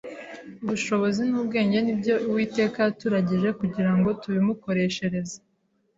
ubushobozi 0.63 1.21
n’ubwenge 1.31 1.77
ni 1.81 1.91
ibyo 1.95 2.15
Uwiteka 2.29 2.77
yaturagije 2.85 3.49
kugira 3.59 3.91
ngo 3.97 4.09
tubimukoreshereze. 4.21 5.35